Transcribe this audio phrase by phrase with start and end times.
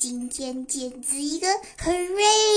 [0.00, 1.46] 今天简直一个
[1.78, 2.49] hooray！